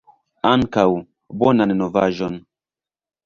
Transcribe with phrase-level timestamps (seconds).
[0.51, 0.85] Ankaŭ!
[1.43, 2.39] Bonan novaĵon!